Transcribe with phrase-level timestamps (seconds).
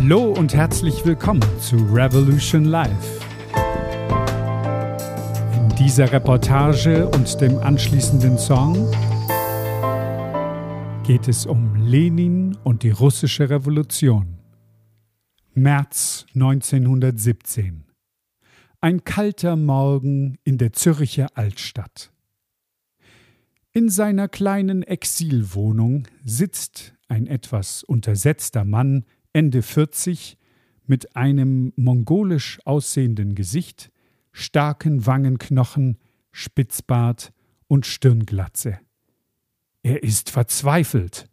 [0.00, 3.20] Hallo und herzlich willkommen zu Revolution Live.
[5.54, 8.74] In dieser Reportage und dem anschließenden Song
[11.04, 14.38] geht es um Lenin und die russische Revolution.
[15.54, 17.84] März 1917.
[18.80, 22.12] Ein kalter Morgen in der Zürcher Altstadt.
[23.72, 29.04] In seiner kleinen Exilwohnung sitzt ein etwas untersetzter Mann
[29.38, 30.36] Ende 40,
[30.88, 33.92] mit einem mongolisch aussehenden Gesicht,
[34.32, 35.96] starken Wangenknochen,
[36.32, 37.32] Spitzbart
[37.68, 38.80] und Stirnglatze.
[39.84, 41.28] Er ist verzweifelt.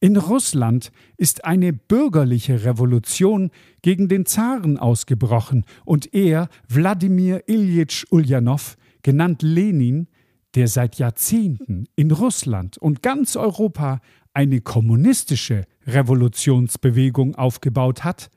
[0.00, 8.76] In Russland ist eine bürgerliche Revolution gegen den Zaren ausgebrochen und er, Wladimir Iljitsch Uljanow,
[9.00, 10.08] genannt Lenin,
[10.56, 14.02] der seit Jahrzehnten in Russland und ganz Europa
[14.34, 18.30] eine kommunistische Revolutionsbewegung aufgebaut hat,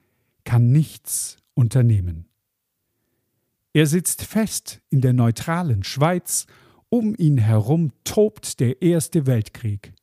[0.44, 2.28] kann nichts unternehmen.
[3.74, 6.46] Er sitzt fest in der neutralen Schweiz,
[6.90, 9.94] um ihn herum tobt der Erste Weltkrieg.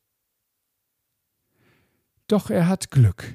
[2.27, 3.33] Doch er hat Glück.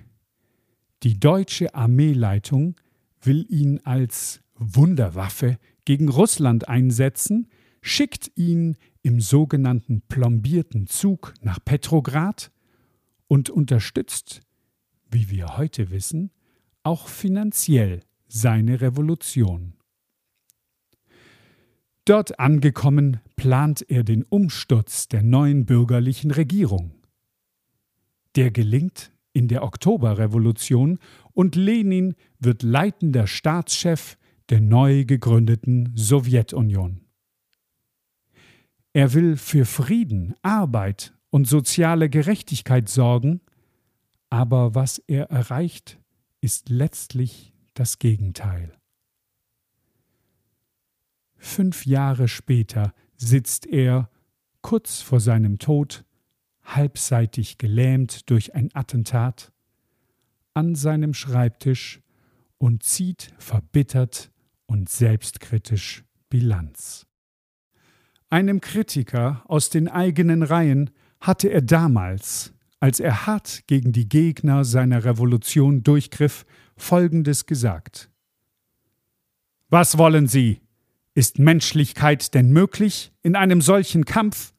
[1.02, 2.76] Die deutsche Armeeleitung
[3.22, 7.48] will ihn als Wunderwaffe gegen Russland einsetzen,
[7.82, 12.50] schickt ihn im sogenannten plombierten Zug nach Petrograd
[13.26, 14.40] und unterstützt,
[15.10, 16.30] wie wir heute wissen,
[16.82, 19.74] auch finanziell seine Revolution.
[22.04, 26.92] Dort angekommen plant er den Umsturz der neuen bürgerlichen Regierung.
[28.36, 30.98] Der gelingt in der Oktoberrevolution
[31.32, 37.02] und Lenin wird leitender Staatschef der neu gegründeten Sowjetunion.
[38.92, 43.40] Er will für Frieden, Arbeit und soziale Gerechtigkeit sorgen,
[44.30, 45.98] aber was er erreicht,
[46.40, 48.72] ist letztlich das Gegenteil.
[51.36, 54.10] Fünf Jahre später sitzt er,
[54.60, 56.04] kurz vor seinem Tod,
[56.64, 59.52] halbseitig gelähmt durch ein Attentat,
[60.52, 62.00] an seinem Schreibtisch
[62.58, 64.30] und zieht verbittert
[64.66, 67.06] und selbstkritisch Bilanz.
[68.30, 74.64] Einem Kritiker aus den eigenen Reihen hatte er damals, als er hart gegen die Gegner
[74.64, 76.46] seiner Revolution durchgriff,
[76.76, 78.08] Folgendes gesagt
[79.68, 80.60] Was wollen Sie?
[81.12, 84.54] Ist Menschlichkeit denn möglich in einem solchen Kampf?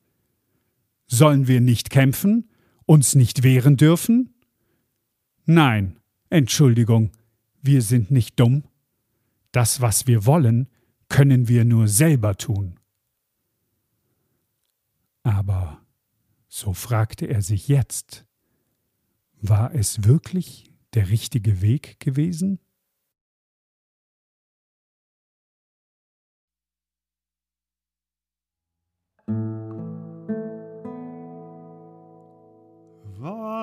[1.07, 2.49] Sollen wir nicht kämpfen,
[2.85, 4.33] uns nicht wehren dürfen?
[5.45, 5.97] Nein,
[6.29, 7.11] Entschuldigung,
[7.61, 8.65] wir sind nicht dumm.
[9.53, 10.67] Das, was wir wollen,
[11.07, 12.80] können wir nur selber tun.
[15.23, 15.85] Aber,
[16.47, 18.25] so fragte er sich jetzt,
[19.41, 22.59] war es wirklich der richtige Weg gewesen?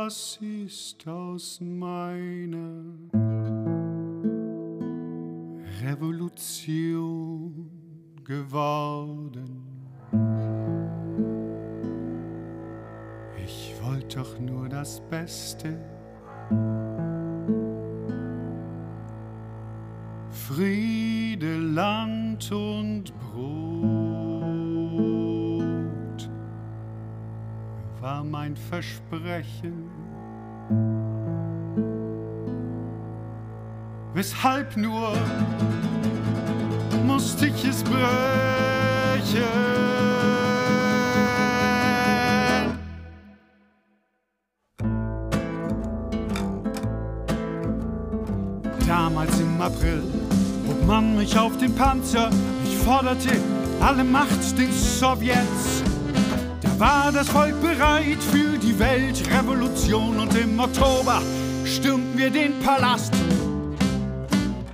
[0.09, 2.83] Was ist aus meiner
[5.83, 7.71] Revolution
[8.25, 9.79] geworden?
[14.15, 15.79] Doch nur das Beste.
[20.31, 23.49] Friede, Land und Brot
[28.01, 29.91] war mein Versprechen.
[34.15, 35.13] Weshalb nur
[37.07, 39.78] musste ich es brechen?
[49.69, 50.03] April
[50.66, 52.31] hob man mich auf den Panzer.
[52.65, 53.38] Ich forderte
[53.81, 55.82] alle Macht den Sowjets.
[56.62, 61.21] Da war das Volk bereit für die Weltrevolution und im Oktober
[61.65, 63.12] stürmten wir den Palast.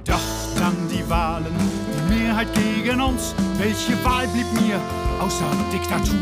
[0.04, 0.20] Doch
[0.56, 1.54] dann die Wahlen,
[2.08, 3.34] die Mehrheit gegen uns.
[3.58, 4.78] Welche Wahl blieb mir
[5.20, 6.20] außer Diktatur?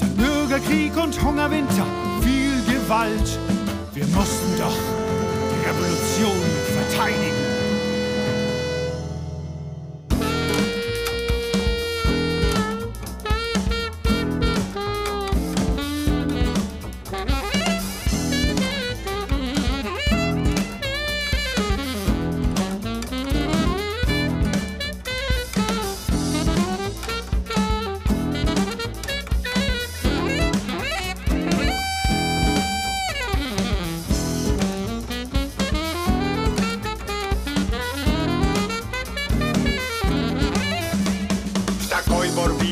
[0.00, 1.86] Der Bürgerkrieg und Hungerwinter,
[2.20, 3.38] viel Gewalt.
[3.94, 5.05] Wir mussten doch
[5.66, 6.40] Revolution
[6.76, 7.55] verteidigen.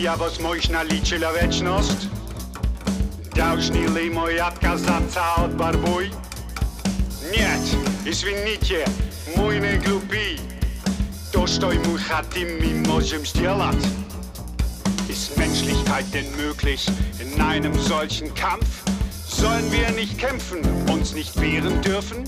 [0.03, 2.07] ja was można liczy na wieczność?
[3.35, 6.11] Должны мой отказаться от борьбы?
[7.31, 7.61] Нет,
[8.05, 8.85] извините,
[9.35, 10.39] мы не глупи.
[11.31, 13.85] То, что мы хотим, мы можем сделать.
[15.07, 16.85] Ist Menschlichkeit denn möglich
[17.19, 18.83] in einem solchen Kampf?
[19.27, 20.59] Sollen wir nicht kämpfen,
[20.89, 22.23] uns nicht wehren dürfen?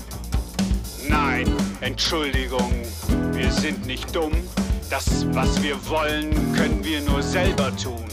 [1.08, 1.46] Nein,
[1.80, 2.72] Entschuldigung,
[3.32, 4.32] wir sind nicht dumm.
[4.89, 8.05] Das, was wir wollen, können wir nur selber tun.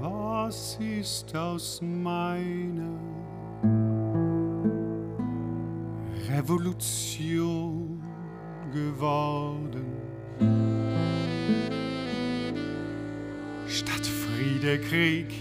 [0.00, 3.00] Was ist aus meiner
[6.28, 8.00] Revolution
[8.72, 9.86] geworden?
[13.66, 15.34] Statt Friede, Krieg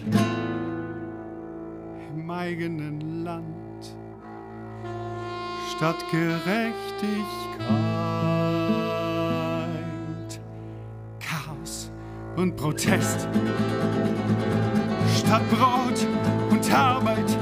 [2.15, 3.68] im eigenen Land
[5.79, 6.59] statt Gerechtigkeit.
[11.21, 11.89] Chaos
[12.35, 13.29] und Protest
[15.17, 16.05] statt Brot
[16.51, 17.37] und Arbeit